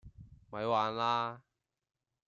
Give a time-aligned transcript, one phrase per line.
[0.49, 1.43] 咪玩啦